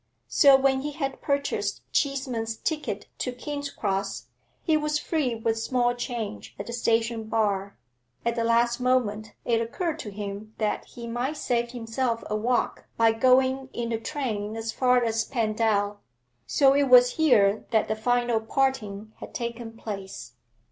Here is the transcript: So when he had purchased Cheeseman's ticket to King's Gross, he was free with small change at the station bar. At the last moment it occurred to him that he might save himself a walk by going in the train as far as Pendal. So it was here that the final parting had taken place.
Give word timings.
So 0.27 0.57
when 0.57 0.81
he 0.81 0.93
had 0.93 1.21
purchased 1.21 1.83
Cheeseman's 1.93 2.57
ticket 2.57 3.05
to 3.19 3.31
King's 3.31 3.69
Gross, 3.69 4.25
he 4.63 4.75
was 4.75 4.97
free 4.97 5.35
with 5.35 5.59
small 5.59 5.93
change 5.93 6.55
at 6.57 6.65
the 6.65 6.73
station 6.73 7.25
bar. 7.25 7.77
At 8.25 8.33
the 8.35 8.43
last 8.43 8.79
moment 8.79 9.35
it 9.45 9.61
occurred 9.61 9.99
to 9.99 10.09
him 10.09 10.55
that 10.57 10.85
he 10.85 11.05
might 11.05 11.37
save 11.37 11.69
himself 11.73 12.23
a 12.31 12.35
walk 12.35 12.85
by 12.97 13.11
going 13.11 13.69
in 13.73 13.89
the 13.89 13.99
train 13.99 14.55
as 14.57 14.71
far 14.71 15.03
as 15.03 15.23
Pendal. 15.23 15.99
So 16.47 16.73
it 16.73 16.85
was 16.89 17.17
here 17.17 17.65
that 17.69 17.87
the 17.87 17.95
final 17.95 18.39
parting 18.39 19.13
had 19.19 19.35
taken 19.35 19.77
place. 19.77 20.33